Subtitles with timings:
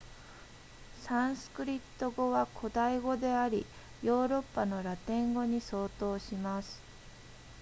[1.03, 3.67] サンスクリット語は古代語であり
[4.01, 6.81] ヨーロッパのラテン語に相当します